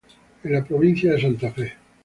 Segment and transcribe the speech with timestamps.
[0.43, 1.73] En la Provincia de Santa Fe.